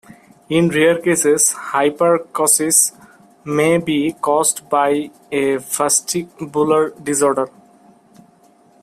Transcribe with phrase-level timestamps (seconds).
[0.49, 2.91] In rare cases, hyperacusis
[3.45, 7.51] may be caused by a vestibular disorder.